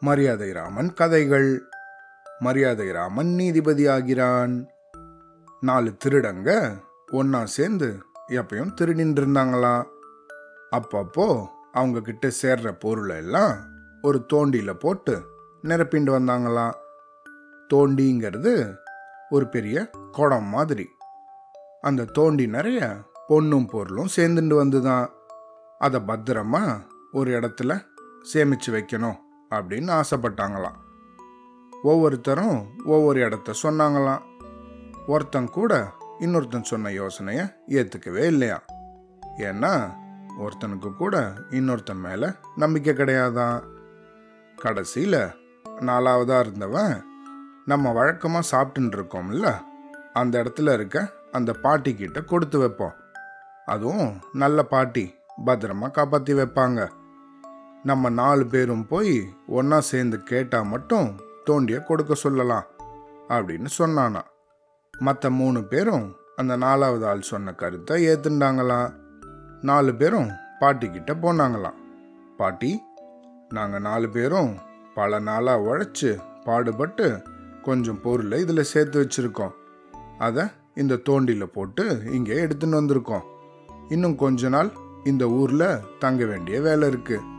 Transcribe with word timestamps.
மரியாதை 0.00 0.52
ராமன் 0.52 0.94
கதைகள். 0.94 1.62
மரியாதை 2.38 2.90
ராமன் 2.90 3.34
நீதிபதி 3.34 3.86
ஆகிறான் 3.86 4.68
நாலு 5.60 5.96
திருடங்க 6.04 6.78
ஒன்னா 7.12 7.44
சேர்ந்து 7.44 8.02
எப்பயும் 8.28 8.74
திருடின்னு 8.80 9.20
இருந்தாங்களாம் 9.20 9.84
அப்பப்போ 10.76 11.46
அவங்க 11.72 12.00
கிட்ட 12.00 12.30
சேர்ற 12.42 12.72
பொருளை 12.80 13.16
எல்லாம் 13.16 13.56
ஒரு 14.02 14.26
தோண்டியில 14.32 14.74
போட்டு 14.74 15.22
நிரப்பிண்டு 15.62 16.12
வந்தாங்களாம் 16.16 16.72
தோண்டிங்கிறது 17.74 18.76
ஒரு 19.30 19.48
பெரிய 19.48 19.90
குடம் 20.12 20.44
மாதிரி. 20.44 20.88
அந்த 21.80 22.04
தோண்டி 22.04 22.46
நிறைய 22.46 22.96
பொண்ணும் 23.28 23.68
பொருளும் 23.68 24.08
சேர்ந்துட்டு 24.16 24.56
வந்துதான். 24.62 25.08
அதை 25.78 26.00
பத்திரமா 26.00 26.80
ஒரு 27.12 27.40
இடத்துல 27.40 27.86
சேமிச்சு 28.32 28.66
வைக்கணும். 28.66 29.16
அப்படின்னு 29.50 30.00
ஆசைப்பட்டாங்களாம். 30.00 30.78
ஒவ்வொருத்தரும் 31.82 32.70
ஒவ்வொரு 32.84 33.20
இடத்த 33.20 33.52
சொன்னாங்களாம். 33.62 34.22
ஒருத்தன் 35.06 35.50
கூட 35.50 35.92
இன்னொருத்தன் 36.20 36.62
சொன்ன 36.62 36.92
யோசனையை 36.92 37.44
ஏற்றுக்கவே 37.68 38.26
இல்லையா 38.26 38.62
ஏன்னா 39.38 39.92
ஒருத்தனுக்கு 40.38 40.96
கூட 40.96 41.32
இன்னொருத்தன் 41.50 42.00
மேலே 42.00 42.28
நம்பிக்கை 42.56 42.94
கிடையாதான் 42.94 43.62
கடைசியில் 44.56 45.20
நாலாவதாக 45.80 46.40
இருந்தவன் 46.40 47.04
நம்ம 47.64 47.92
வழக்கமாக 47.92 48.56
சாப்பிட்டுன்னு 48.56 48.92
இருக்கோம்ல 48.96 49.54
அந்த 50.12 50.42
இடத்துல 50.42 50.72
இருக்க 50.72 51.12
அந்த 51.32 51.52
பாட்டி 51.52 51.94
கிட்ட 51.94 52.20
கொடுத்து 52.20 52.58
வைப்போம். 52.58 52.92
அதுவும் 53.66 54.20
நல்ல 54.32 54.62
பாட்டி 54.62 55.14
பத்திரமா 55.46 55.90
காப்பாற்றி 55.90 56.32
வைப்பாங்க. 56.32 56.88
நம்ம 57.84 58.08
நாலு 58.08 58.46
பேரும் 58.46 58.86
போய் 58.86 59.28
ஒன்றா 59.46 59.80
சேர்ந்து 59.80 60.22
கேட்டால் 60.22 60.64
மட்டும் 60.64 61.20
தோண்டிய 61.44 61.82
கொடுக்க 61.82 62.14
சொல்லலாம் 62.14 62.66
அப்படின்னு 63.28 63.70
சொன்னானா. 63.78 64.22
மற்ற 64.98 65.30
மூணு 65.30 65.64
பேரும் 65.64 66.16
அந்த 66.36 66.56
நாலாவது 66.56 67.06
ஆள் 67.06 67.20
சொன்ன 67.20 67.52
கருத்தை 67.52 68.06
ஏத்துண்டாங்களாம். 68.08 68.92
நாலு 69.60 69.94
பேரும் 69.94 70.30
பாட்டி 70.58 70.90
கிட்ட 70.90 71.14
போனாங்களாம். 71.14 71.78
பாட்டி 72.36 72.82
நாங்கள் 73.48 73.80
நாலு 73.80 74.08
பேரும் 74.08 74.52
பல 74.94 75.18
நாளாக 75.18 75.64
உழைச்சி 75.68 76.18
பாடுபட்டு 76.44 77.22
கொஞ்சம் 77.62 78.00
பொருளை 78.00 78.40
இதில் 78.40 78.62
சேர்த்து 78.62 78.96
வச்சுருக்கோம். 79.02 79.54
அதை 80.18 80.44
இந்த 80.74 81.00
தோண்டியில் 81.08 81.52
போட்டு 81.52 82.02
இங்கே 82.12 82.32
எடுத்துன்னு 82.32 82.80
வந்திருக்கோம். 82.80 83.26
இன்னும் 83.88 84.16
கொஞ்ச 84.16 84.48
நாள் 84.48 84.70
இந்த 85.04 85.28
ஊரில் 85.28 85.68
தங்க 85.98 86.24
வேண்டிய 86.24 86.60
வேலை 86.60 86.88
இருக்குது 86.88 87.38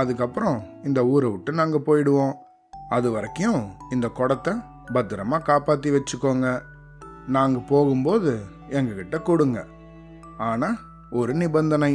அதுக்கப்புறம் 0.00 0.58
இந்த 0.88 1.00
ஊரை 1.12 1.28
விட்டு 1.32 1.50
நாங்கள் 1.60 1.86
போயிடுவோம். 1.88 2.34
அது 2.96 3.08
வரைக்கும் 3.14 3.60
இந்த 3.94 4.06
குடத்தை 4.18 4.52
பத்திரமா 4.94 5.38
காப்பாற்றி 5.48 5.88
வச்சுக்கோங்க. 5.94 6.48
நாங்கள் 7.36 7.68
போகும்போது 7.70 8.32
எங்ககிட்ட 8.78 9.16
கொடுங்க. 9.28 9.58
ஆனால் 10.48 10.78
ஒரு 11.18 11.32
நிபந்தனை. 11.42 11.94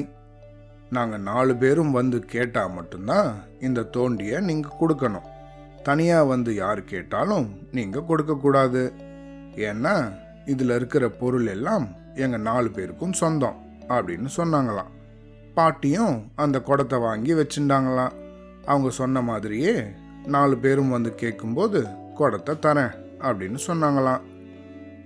நாங்கள் 0.98 1.26
நாலு 1.30 1.54
பேரும் 1.62 1.96
வந்து 2.00 2.18
கேட்டால் 2.34 2.76
மட்டும்தான் 2.78 3.30
இந்த 3.68 3.88
தோண்டியை 3.96 4.40
நீங்கள் 4.50 4.78
கொடுக்கணும். 4.82 5.30
தனியாக 5.88 6.30
வந்து 6.34 6.52
யார் 6.64 6.82
கேட்டாலும் 6.92 7.48
நீங்கள் 7.78 8.08
கொடுக்கக்கூடாது 8.10 8.84
ஏன்னா 9.70 9.96
இதில் 10.52 10.76
இருக்கிற 10.78 11.06
பொருள் 11.22 11.48
எல்லாம் 11.56 11.86
எங்கள் 12.24 12.46
நாலு 12.50 12.70
பேருக்கும் 12.78 13.18
சொந்தம் 13.22 13.58
அப்படின்னு 13.96 14.30
சொன்னாங்களாம். 14.38 14.92
பாட்டியும் 15.54 16.32
அந்த 16.36 16.62
குடத்தை 16.62 17.00
வாங்கி 17.00 17.34
வச்சுட்டாங்களாம் 17.34 18.14
அவங்க 18.66 18.90
சொன்ன 18.90 19.22
மாதிரியே 19.22 19.84
நாலு 20.26 20.58
பேரும் 20.58 20.90
வந்து 20.90 21.16
கேட்கும்போது 21.16 21.88
குடத்தை 22.16 22.56
தரேன் 22.56 22.94
அப்படின்னு 23.20 23.60
சொன்னாங்களாம். 23.68 24.22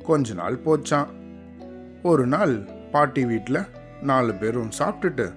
கொஞ்ச 0.05 0.33
நாள் 0.33 0.61
போச்சான் 0.65 1.07
ஒரு 2.03 2.27
நாள் 2.27 2.53
பாட்டி 2.91 3.25
வீட்டில் 3.25 3.67
நாலு 4.01 4.33
பேரும் 4.33 4.69
சாப்பிட்டுட்டு 4.79 5.27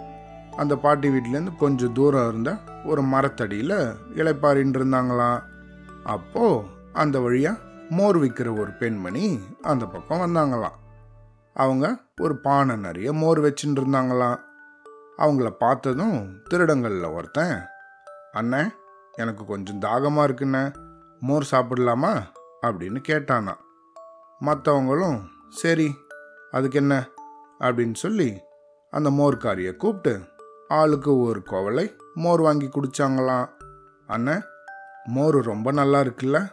அந்த 0.57 0.77
பாட்டி 0.77 1.09
வீட்டிலேருந்து 1.09 1.57
கொஞ்சம் 1.57 1.93
தூரம் 1.93 2.29
இருந்த 2.29 2.57
ஒரு 2.85 3.03
மரத்தடியில் 3.03 3.79
இளைப்பாரின்னு 4.15 4.79
இருந்தாங்களாம். 4.79 5.41
அப்போது 6.05 6.65
அந்த 6.93 7.21
வழியாக 7.21 7.59
மோர் 7.91 8.19
விற்கிற 8.19 8.59
ஒரு 8.61 8.73
பெண்மணி 8.73 9.41
அந்த 9.63 9.87
பக்கம் 9.87 10.23
வந்தாங்களாம். 10.27 10.79
அவங்க 11.55 11.87
ஒரு 12.21 12.37
பானை 12.37 12.77
நிறைய 12.77 13.13
மோர் 13.13 13.41
வச்சுட்டு 13.41 13.81
இருந்தாங்களாம். 13.81 14.39
அவங்கள 15.21 15.51
பார்த்ததும் 15.51 16.43
திருடங்களில் 16.51 17.13
ஒருத்தன் 17.13 17.67
அண்ணே 18.33 18.71
எனக்கு 19.13 19.45
கொஞ்சம் 19.45 19.79
தாகமாக 19.79 20.33
இருக்குண்ணே 20.33 20.75
மோர் 21.21 21.49
சாப்பிடலாமா? 21.51 22.23
அப்படின்னு 22.63 23.03
கேட்டானா 23.09 23.55
மற்றவங்களும் 24.41 25.21
சரி 25.49 25.95
அதுக்கு 26.51 26.79
என்ன 26.79 27.09
அப்படின்னு 27.61 27.95
சொல்லி 27.95 28.41
அந்த 28.91 29.11
மோர்காரியை 29.11 29.77
கூப்பிட்டு 29.77 30.21
ஆளுக்கு 30.69 31.21
ஒரு 31.21 31.41
கோவலை 31.41 31.97
மோர் 32.15 32.41
வாங்கி 32.41 32.69
குடித்தாங்களாம் 32.69 33.49
அண்ணன் 34.07 34.45
மோர் 35.05 35.43
ரொம்ப 35.43 35.73
நல்லா 35.73 36.01
இருக்குல்ல? 36.01 36.51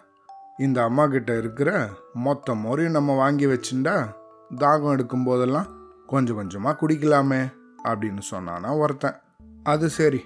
இந்த 0.58 0.84
அம்மா 0.84 1.08
கிட்ட 1.08 1.38
இருக்கிற 1.38 1.90
மொத்த 2.14 2.54
மோரையும் 2.54 2.90
நம்ம 2.90 3.16
வாங்கி 3.16 3.46
வச்சுட்டா 3.46 4.08
தாகம் 4.56 4.92
எடுக்கும் 4.92 5.24
போதெல்லாம் 5.24 5.68
கொஞ்சம் 6.08 6.36
கொஞ்சமாக 6.36 6.88
குடிக்கலாமே. 6.88 7.57
அப்படின்னு 7.92 8.22
சொன்னானா 8.32 8.78
ஒருத்தன். 8.78 9.18
அது 9.64 9.90
சரி 9.90 10.22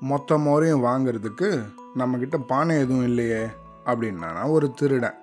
மொத்த 0.00 0.38
மோரையும் 0.38 0.84
வாங்குறதுக்கு 0.86 1.48
நம்மக்கிட்ட 1.98 2.36
பானை 2.46 2.74
எதுவும் 2.76 3.04
இல்லையே 3.04 3.42
அப்படின்னானா 3.84 4.42
ஒரு 4.56 4.66
திருடன். 4.70 5.18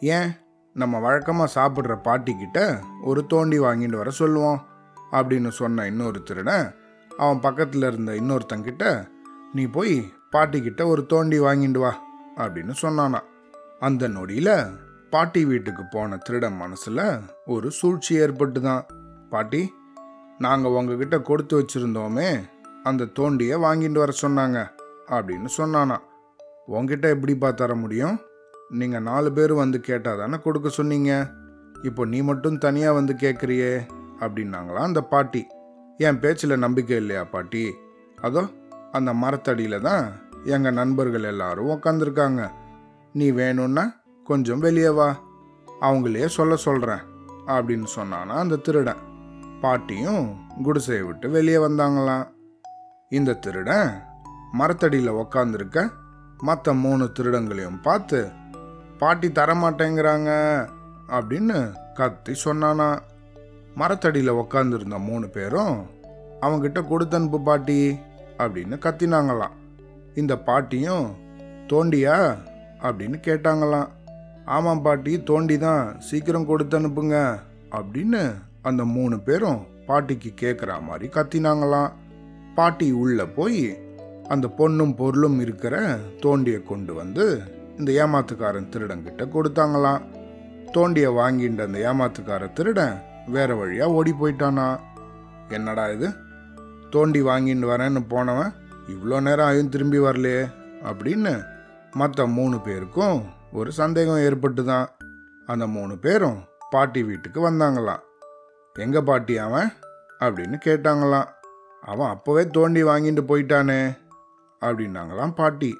ஏன் 0.00 0.30
நம்ம 0.76 0.98
வழக்கமாக 0.98 1.54
சாப்பிட்ற 1.56 1.94
பாட்டிக்கிட்ட 2.08 2.58
ஒரு 3.02 3.26
தோண்டி 3.26 3.58
வாங்கிட்டு 3.58 3.96
வர 3.96 4.10
சொல்லுவோம் 4.10 4.60
அப்படின்னு 5.12 5.48
சொன்ன 5.48 5.86
இன்னொரு 5.86 6.22
திருடன் 6.22 6.66
அவன் 7.18 7.40
பக்கத்தில் 7.40 7.82
இருந்த 7.82 8.12
இன்னொருத்தங்கிட்ட 8.12 8.84
நீ 9.52 9.64
போய் 9.66 9.94
பாட்டிக்கிட்ட 10.32 10.82
ஒரு 10.86 11.02
தோண்டி 11.06 11.38
வாங்கிட்டு 11.40 11.78
வா 11.78 11.92
அப்படின்னு 12.36 12.74
சொன்னானா. 12.82 13.20
அந்த 13.80 14.08
நொடியில் 14.08 14.54
பாட்டி 15.10 15.44
வீட்டுக்கு 15.44 15.84
போன 15.90 16.16
திருடன் 16.16 16.56
மனசில் 16.56 17.00
ஒரு 17.46 17.70
சூழ்ச்சி 17.70 18.12
ஏற்பட்டு 18.14 18.60
தான் 18.60 18.86
பாட்டி 19.30 19.62
நாங்கள் 20.44 20.74
உங்ககிட்ட 20.78 21.16
கொடுத்து 21.20 21.54
வச்சுருந்தோமே 21.60 22.28
அந்த 22.82 23.08
தோண்டியை 23.18 23.56
வாங்கிட்டு 23.66 23.98
வர 24.02 24.12
சொன்னாங்க 24.22 24.58
அப்படின்னு 25.16 25.48
சொன்னானா. 25.56 25.96
உங்ககிட்ட 26.66 27.06
எப்படிப்பா 27.08 27.48
தர 27.50 27.74
முடியும்? 27.74 28.16
நீங்கள் 28.80 29.06
நாலு 29.08 29.32
பேர் 29.32 29.52
வந்து 29.52 29.78
கேட்டால் 29.80 30.18
தானே 30.18 30.36
கொடுக்க 30.38 30.68
சொன்னீங்க. 30.68 31.12
இப்போ 31.82 32.02
நீ 32.04 32.18
மட்டும் 32.22 32.58
தனியாக 32.58 32.98
வந்து 32.98 33.14
கேட்குறியே 33.14 33.72
அப்படின்னாங்களாம் 34.24 34.88
அந்த 34.90 35.02
பாட்டி. 35.12 35.42
என் 35.98 36.20
பேச்சில் 36.20 36.62
நம்பிக்கை 36.64 36.96
இல்லையா 36.96 37.24
பாட்டி? 37.24 37.64
அதோ 38.20 38.42
அந்த 38.92 39.10
மரத்தடியில் 39.22 39.84
தான் 39.88 40.04
எங்கள் 40.44 40.78
நண்பர்கள் 40.80 41.30
எல்லாரும் 41.32 41.72
உக்காந்துருக்காங்க. 41.74 42.42
நீ 43.12 43.28
வேணும்னா 43.40 43.84
கொஞ்சம் 44.26 44.62
வெளியே 44.66 44.92
வா. 44.98 45.08
அவங்களே 45.80 46.26
சொல்ல 46.38 46.56
சொல்கிறேன் 46.66 47.02
அப்படின்னு 47.46 47.88
சொன்னானா 47.96 48.34
அந்த 48.44 48.56
திருடன். 48.56 49.02
பாட்டியும் 49.62 50.22
குடிசையை 50.62 51.04
விட்டு 51.04 51.30
வெளியே 51.30 51.56
வந்தாங்களாம். 51.56 52.26
இந்த 53.08 53.34
திருடன் 53.34 53.90
மரத்தடியில் 54.52 55.10
உக்காந்துருக்க 55.10 55.90
மற்ற 56.38 56.72
மூணு 56.72 57.04
திருடங்களையும் 57.12 57.82
பார்த்து 57.82 58.18
பாட்டி 58.98 59.28
தரமாட்டேங்கிறாங்க 59.28 60.30
அப்படின்னு 61.08 61.58
கத்தி 61.94 62.32
சொன்னானா 62.44 62.88
மரத்தடியில் 63.74 64.32
உக்காந்துருந்த 64.32 64.98
மூணு 64.98 65.28
பேரும் 65.28 65.86
அவங்கிட்ட 66.40 66.80
கொடுத்தனுப்பு 66.82 67.42
பாட்டி 67.44 67.78
அப்படின்னு 68.38 68.76
கத்தினாங்களாம். 68.86 69.56
இந்த 70.14 70.38
பாட்டியும் 70.38 71.06
தோண்டியா? 71.66 72.16
அப்படின்னு 72.82 73.16
கேட்டாங்களாம். 73.26 73.88
ஆமாம் 74.44 74.82
பாட்டி 74.82 75.22
தோண்டி 75.22 75.58
தான் 75.58 76.00
சீக்கிரம் 76.00 76.46
கொடுத்து 76.46 76.78
அனுப்புங்க 76.78 77.38
அப்படின்னு 77.70 78.22
அந்த 78.62 78.84
மூணு 78.84 79.20
பேரும் 79.20 79.66
பாட்டிக்கு 79.86 80.30
கேட்குற 80.40 80.82
மாதிரி 80.82 81.12
கத்தினாங்களாம். 81.14 81.92
பாட்டி 82.54 82.92
உள்ள 82.92 83.26
போய் 83.26 83.78
அந்த 84.28 84.50
பொண்ணும் 84.58 84.96
பொருளும் 84.96 85.40
இருக்கிற 85.40 85.98
தோண்டியை 86.20 86.62
கொண்டு 86.62 86.94
வந்து 86.94 87.42
இந்த 87.78 87.92
ஏமாத்துக்காரன் 87.92 88.68
திருடங்கிட்ட 88.68 89.22
கொடுத்தாங்களாம். 89.28 90.02
தோண்டியை 90.72 91.10
வாங்கிட்டு 91.20 91.62
அந்த 91.62 91.78
ஏமாத்துக்கார 91.92 92.52
திருடன் 92.52 93.02
வேற 93.26 93.54
வழியா 93.54 93.82
ஓடி 93.82 94.12
போயிட்டானா. 94.12 94.78
என்னடா 95.48 95.88
இது? 95.88 96.08
தோண்டி 96.90 97.22
வாங்கிட்டு 97.22 97.66
வரேன்னு 97.72 98.04
போனவன் 98.08 98.52
இவ்வளோ 98.88 99.20
நேரம் 99.20 99.46
ஆயும் 99.46 99.68
திரும்பி 99.68 99.98
வரலையே 99.98 100.52
அப்படின்னு 100.84 101.42
மற்ற 101.90 102.26
மூணு 102.26 102.60
பேருக்கும் 102.60 103.22
ஒரு 103.52 103.72
சந்தேகம் 103.72 104.18
ஏற்பட்டு 104.18 104.64
தான் 104.64 104.88
அந்த 105.46 105.66
மூணு 105.66 105.98
பேரும் 105.98 106.38
பாட்டி 106.70 107.02
வீட்டுக்கு 107.02 107.50
வந்தாங்களாம். 107.50 108.02
எங்க 108.74 109.02
பாட்டி 109.02 109.38
அவன்? 109.38 109.72
அப்படின்னு 110.20 110.60
கேட்டாங்களாம். 110.64 111.24
அவன் 111.80 112.16
அப்போவே 112.16 112.50
தோண்டி 112.50 112.82
வாங்கிட்டு 112.82 113.22
போயிட்டானே 113.22 113.98
அப்படின்னாங்களாம் 114.60 115.34
பாட்டி. 115.34 115.78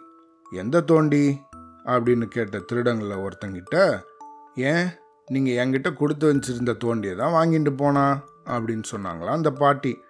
எந்த 0.51 0.81
தோண்டி? 0.81 1.41
அப்படின்னு 1.85 2.25
கேட்ட 2.25 2.59
திருடங்களில் 2.59 3.29
ஒருத்தங்கிட்ட 3.29 4.01
ஏன் 4.55 4.87
நீங்கள் 5.27 5.55
என்கிட்ட 5.55 5.93
கொடுத்து 5.93 6.35
வச்சிருந்த 6.35 6.77
தோண்டியை 6.85 7.17
தான் 7.17 7.33
வாங்கிட்டு 7.33 7.77
போனா? 7.77 8.21
அப்படின்னு 8.45 8.83
சொன்னாங்களாம் 8.91 9.37
அந்த 9.39 9.51
பாட்டி. 9.51 10.01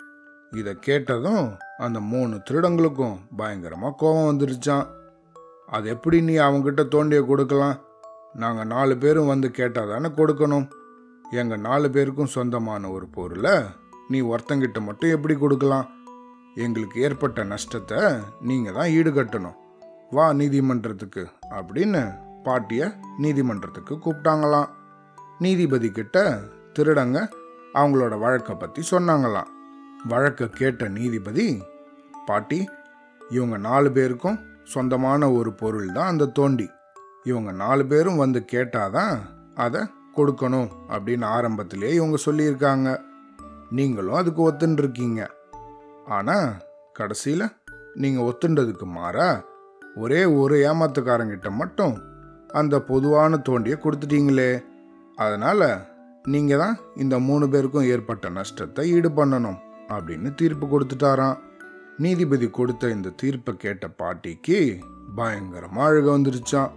இதை 0.51 0.77
கேட்டதும் 0.81 1.57
அந்த 1.79 2.01
மூணு 2.01 2.41
திருடங்களுக்கும் 2.51 3.19
பயங்கரமாக 3.37 3.95
கோபம் 3.99 4.39
வந்துருச்சான் 4.39 4.87
அது 5.67 5.89
எப்படி 5.89 6.21
நீ 6.21 6.37
அவங்ககிட்ட 6.39 6.83
தோண்டியை 6.91 7.27
கொடுக்கலாம்? 7.27 7.77
நாங்கள் 8.33 8.67
நாலு 8.67 8.97
பேரும் 8.97 9.27
வந்து 9.27 9.51
கேட்டால் 9.51 9.89
தானே 9.89 10.09
கொடுக்கணும்? 10.09 10.69
எங்கள் 11.41 11.65
நாலு 11.67 11.87
பேருக்கும் 11.91 12.35
சொந்தமான 12.35 12.89
ஒரு 12.95 13.07
பொருளை 13.17 13.55
நீ 14.13 14.19
ஒருத்தங்கிட்ட 14.31 14.79
மட்டும் 14.87 15.13
எப்படி 15.17 15.35
கொடுக்கலாம்? 15.35 15.87
எங்களுக்கு 16.55 16.97
ஏற்பட்ட 17.07 17.45
நஷ்டத்தை 17.53 18.01
நீங்கள் 18.49 18.77
தான் 18.79 18.91
ஈடுகட்டணும். 18.97 19.57
வா 20.17 20.27
நீதிமன்றத்துக்கு 20.41 21.23
அப்படின்னு 21.59 22.03
பாட்டியை 22.47 22.89
நீதிமன்றத்துக்கு 23.25 23.95
கூப்பிட்டாங்களாம். 24.05 24.69
நீதிபதி 25.39 25.91
கிட்ட 25.99 26.17
திருடங்க 26.77 27.19
அவங்களோட 27.75 28.15
வழக்கை 28.25 28.57
பற்றி 28.57 28.83
சொன்னாங்களாம். 28.91 29.51
வழக்கை 30.13 30.47
கேட்ட 30.61 30.89
நீதிபதி 30.99 31.47
பாட்டி 32.27 32.61
இவங்க 33.21 33.57
நாலு 33.69 33.89
பேருக்கும் 33.93 34.39
சொந்தமான 34.75 35.33
ஒரு 35.39 35.51
பொருள் 35.63 35.89
தான் 35.93 36.11
அந்த 36.13 36.31
தோண்டி. 36.39 36.69
இவங்க 37.31 37.51
நாலு 37.65 37.83
பேரும் 37.87 38.23
வந்து 38.25 38.41
கேட்டாதான் 38.53 39.15
அதை 39.55 39.83
கொடுக்கணும் 40.17 40.69
அப்படின்னு 40.95 41.27
ஆரம்பத்திலே 41.37 41.91
இவங்க 41.99 42.19
சொல்லியிருக்காங்க. 42.27 42.89
நீங்களும் 43.79 44.19
அதுக்கு 44.21 44.41
ஒத்துன்ட்ருக்கீங்க 44.49 45.21
ஆனால் 46.17 46.49
கடைசியில் 46.99 47.47
நீங்கள் 48.03 48.27
ஒத்துண்டதுக்கு 48.29 48.87
மாறா 48.99 49.29
ஒரே 50.03 50.21
ஒரு 50.41 50.57
ஏமாத்துக்காரங்கிட்ட 50.71 51.49
மட்டும் 51.61 51.95
அந்த 52.61 52.75
பொதுவான 52.91 53.39
தோண்டியை 53.49 53.77
கொடுத்துட்டீங்களே. 53.81 54.51
அதனால் 55.19 55.69
நீங்கள் 56.33 56.61
தான் 56.63 56.77
இந்த 57.03 57.15
மூணு 57.29 57.45
பேருக்கும் 57.53 57.89
ஏற்பட்ட 57.95 58.27
நஷ்டத்தை 58.39 58.85
ஈடு 58.97 59.11
பண்ணணும் 59.19 59.59
அப்படின்னு 59.95 60.29
தீர்ப்பு 60.41 60.67
கொடுத்துட்டாராம். 60.67 61.39
நீதிபதி 62.05 62.47
கொடுத்த 62.59 62.91
இந்த 62.97 63.15
தீர்ப்பை 63.23 63.53
கேட்ட 63.65 63.87
பாட்டிக்கு 64.01 64.59
பயங்கரமாக 65.19 65.89
அழுக 65.89 66.07
வந்துருச்சான் 66.15 66.71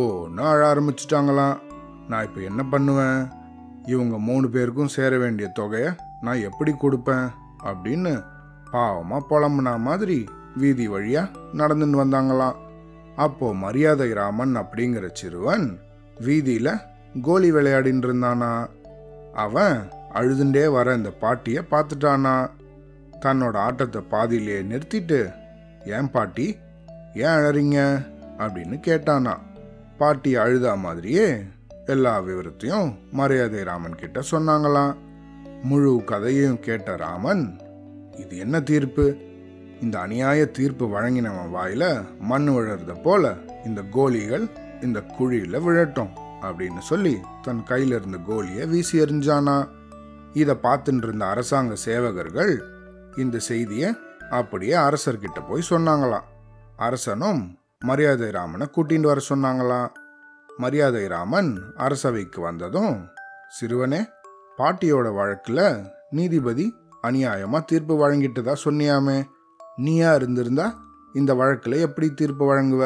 ஓன்னு 0.00 0.42
அழ 0.50 0.60
ஆரம்பிச்சிட்டாங்களாம். 0.72 1.56
நான் 2.12 2.26
இப்போ 2.26 2.40
என்ன 2.40 2.62
பண்ணுவேன்? 2.64 3.20
இவங்க 3.86 4.16
மூணு 4.18 4.46
பேருக்கும் 4.48 4.94
சேர 4.96 5.18
வேண்டிய 5.18 5.48
தொகையை 5.48 5.90
நான் 6.20 6.42
எப்படி 6.42 6.72
கொடுப்பேன்? 6.72 7.28
அப்படின்னு 7.64 8.12
பாவமாக 8.72 9.26
புலம்புனா 9.30 9.72
மாதிரி 9.78 10.18
வீதி 10.56 10.86
வழியாக 10.88 11.38
நடந்துன்னு 11.54 12.02
வந்தாங்களாம். 12.04 12.58
அப்போது 13.16 13.54
மரியாதை 13.54 14.12
ராமன் 14.12 14.54
அப்படிங்கிற 14.56 15.06
சிறுவன் 15.12 15.66
வீதியில் 16.20 16.80
கோலி 17.22 17.52
விளையாடின்னு 17.52 18.06
இருந்தானா? 18.06 18.52
அவன் 19.34 19.76
அழுதுண்டே 20.14 20.64
வர 20.72 20.94
இந்த 20.94 21.10
பாட்டியை 21.10 21.62
பார்த்துட்டானா? 21.70 22.34
தன்னோட 23.20 23.56
ஆட்டத்தை 23.66 24.02
பாதியிலே 24.10 24.58
நிறுத்திட்டு 24.62 25.20
ஏன் 25.86 26.10
பாட்டி? 26.10 26.46
ஏன் 27.14 27.36
அழறீங்க? 27.38 27.78
அப்படின்னு 28.38 28.78
கேட்டானா. 28.88 29.34
பாட்டி 29.98 30.30
அழுதா 30.36 30.72
மாதிரியே 30.78 31.26
எல்லா 31.86 32.20
விவரத்தையும் 32.20 32.94
மரியாதை 33.12 33.62
ராமன் 33.62 33.94
கிட்ட 33.94 34.20
சொன்னாங்களாம். 34.30 34.96
முழு 35.62 36.02
கதையையும் 36.06 36.60
கேட்ட 36.60 36.96
ராமன் 36.96 37.60
இது 38.16 38.38
என்ன 38.38 38.60
தீர்ப்பு? 38.60 39.16
இந்த 39.80 39.98
அநியாய 39.98 40.50
தீர்ப்பு 40.50 40.86
வழங்கினவன் 40.86 41.54
வாயில 41.54 42.04
மண் 42.18 42.48
விழறத 42.48 43.02
போல 43.02 43.34
இந்த 43.64 43.82
கோலிகள் 43.82 44.48
இந்த 44.80 45.04
குழியில 45.18 45.60
விழட்டும் 45.62 46.08
அப்படின்னு 46.42 46.78
சொல்லி 46.78 47.18
தன் 47.42 47.64
கையில 47.68 47.94
இருந்த 47.94 48.18
கோலியை 48.26 48.66
வீசி 48.66 49.00
எறிஞ்சானா. 49.00 49.68
இதை 50.32 50.54
பார்த்துட்டு 50.62 50.96
இருந்த 50.96 51.26
அரசாங்க 51.26 51.74
சேவகர்கள் 51.84 52.58
இந்த 53.16 53.38
செய்தியை 53.38 53.94
அப்படியே 54.30 54.74
அரசர்கிட்ட 54.74 55.48
போய் 55.48 55.66
சொன்னாங்களாம். 55.70 56.28
அரசனும் 56.76 57.58
மரியாதை 57.78 58.30
ராமனை 58.30 58.70
கூட்டிகிட்டு 58.76 59.00
வர 59.00 59.20
சொன்னாங்களாம். 59.28 59.90
மரியாதை 60.62 61.02
ராமன் 61.06 61.50
அரசவைக்கு 61.76 62.40
வந்ததும் 62.40 62.94
சிறுவனே 63.50 64.00
பாட்டியோட 64.58 65.06
வழக்கில் 65.14 65.64
நீதிபதி 66.10 66.66
அநியாயமாக 67.06 67.68
தீர்ப்பு 67.70 67.94
வழங்கிட்டதா 68.00 68.54
சொன்னியாமே? 68.64 69.18
நீயா 69.76 70.10
இருந்திருந்தா 70.14 70.66
இந்த 71.12 71.32
வழக்கில் 71.40 71.76
எப்படி 71.86 72.08
தீர்ப்பு 72.10 72.44
வழங்குவ? 72.50 72.84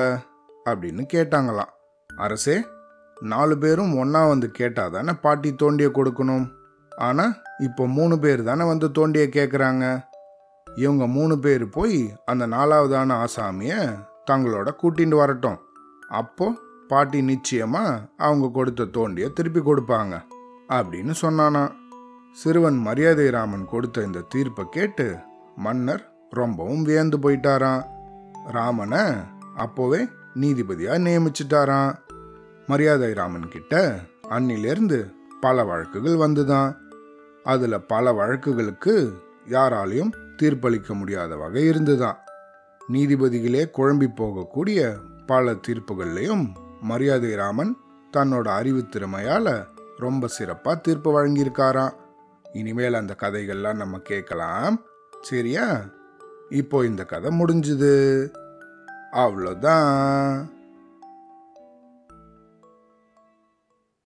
அப்படின்னு 0.66 1.02
கேட்டாங்களாம். 1.14 1.72
அரசே 2.10 2.56
நாலு 3.16 3.54
பேரும் 3.58 3.92
ஒன்றா 3.98 4.22
வந்து 4.26 4.48
கேட்டால் 4.58 4.94
தானே 4.94 5.12
பாட்டி 5.24 5.50
தோண்டிய 5.54 5.88
கொடுக்கணும். 5.98 6.46
ஆனால் 7.08 7.34
இப்போ 7.58 7.84
மூணு 7.98 8.16
பேர் 8.24 8.42
தானே 8.42 8.64
வந்து 8.66 8.88
தோண்டிய 8.98 9.24
கேட்குறாங்க 9.36 9.84
இவங்க 10.66 11.04
மூணு 11.16 11.34
பேர் 11.38 11.64
போய் 11.68 11.98
அந்த 12.24 12.44
நாலாவதான 12.46 13.18
ஆசாமியை 13.24 13.80
தங்களோட 14.30 14.68
கூட்டிகிட்டு 14.82 15.16
வரட்டும். 15.22 15.58
அப்போது 16.08 16.58
பாட்டி 16.88 17.20
நிச்சயமா 17.20 18.08
அவங்க 18.16 18.50
கொடுத்த 18.52 18.82
தோண்டியை 18.82 19.32
திருப்பி 19.32 19.60
கொடுப்பாங்க 19.60 20.22
அப்படின்னு 20.68 21.14
சொன்னானா. 21.20 21.72
சிறுவன் 22.32 22.76
மரியாதை 22.76 23.30
ராமன் 23.30 23.64
கொடுத்த 23.64 24.02
இந்த 24.02 24.24
தீர்ப்பை 24.28 24.64
கேட்டு 24.70 25.16
மன்னர் 25.56 26.12
ரொம்பவும் 26.30 26.82
வியந்து 26.82 27.18
போயிட்டாராம். 27.18 27.84
ராமனை 28.46 29.00
அப்போவே 29.56 30.06
நீதிபதியா 30.34 30.94
நியமிச்சிட்டாராம். 30.98 31.98
மரியாதை 32.66 33.12
ராமன் 33.12 33.48
கிட்ட 33.48 33.98
அன்னிலிருந்து 34.30 35.12
பல 35.40 35.64
வழக்குகள் 35.64 36.28
வந்துதான். 36.28 36.74
அதுல 37.44 37.78
பல 37.78 38.12
வழக்குகளுக்கு 38.12 39.12
யாராலையும் 39.50 40.10
தீர்ப்பளிக்க 40.42 40.94
முடியாத 40.94 41.36
வகை 41.36 41.64
இருந்துதான். 41.64 42.18
நீதிபதிகளே 42.92 43.64
குழம்பி 43.78 44.08
போகக்கூடிய 44.16 44.96
பல 45.26 45.52
தீர்ப்புகள்லையும் 45.52 46.46
மரியாதை 46.86 47.34
ராமன் 47.34 47.76
தன்னோட 48.16 48.48
அறிவு 48.48 48.84
திறமையால் 48.88 49.66
ரொம்ப 49.96 50.26
சிறப்பாக 50.26 50.80
தீர்ப்பு 50.80 51.10
வழங்கியிருக்காராம். 51.12 51.92
இனிமேல் 52.52 52.94
அந்த 52.94 53.16
கதைகள்லாம் 53.20 53.74
நம்ம 53.74 53.98
கேட்கலாம். 53.98 54.80
சரியா? 55.20 55.80
இப்போ 56.48 56.84
இந்த 56.84 57.04
கதை 57.04 57.30
முடிஞ்சுது. 57.40 58.26
அவ்வளோதான். 59.12 60.55